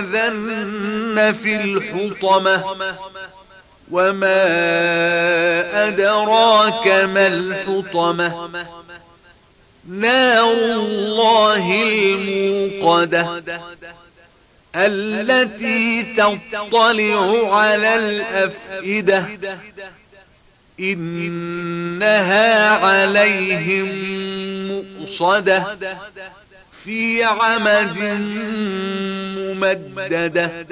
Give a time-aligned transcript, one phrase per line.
[0.00, 2.76] لينبذن في الحطمة.
[3.90, 4.46] وما
[5.88, 8.48] أدراك ما الحطمة.
[9.88, 13.42] نار الله الموقدة.
[14.76, 19.26] التي تطلع على الأفئدة.
[20.80, 23.88] إنها عليهم
[24.68, 25.78] مؤصدة.
[26.86, 27.98] في عمد
[29.36, 30.66] ممددة.